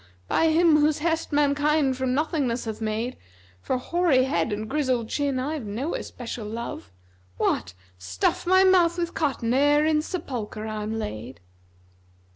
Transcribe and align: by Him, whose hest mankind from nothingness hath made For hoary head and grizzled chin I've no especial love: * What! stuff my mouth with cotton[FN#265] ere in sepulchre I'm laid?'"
by 0.27 0.47
Him, 0.49 0.77
whose 0.77 0.97
hest 0.97 1.31
mankind 1.31 1.95
from 1.95 2.15
nothingness 2.15 2.65
hath 2.65 2.81
made 2.81 3.17
For 3.61 3.77
hoary 3.77 4.23
head 4.23 4.51
and 4.51 4.67
grizzled 4.67 5.09
chin 5.09 5.37
I've 5.39 5.67
no 5.67 5.93
especial 5.93 6.47
love: 6.47 6.91
* 7.15 7.37
What! 7.37 7.75
stuff 7.99 8.47
my 8.47 8.63
mouth 8.63 8.97
with 8.97 9.13
cotton[FN#265] 9.13 9.53
ere 9.53 9.85
in 9.85 10.01
sepulchre 10.01 10.65
I'm 10.65 10.97
laid?'" 10.97 11.39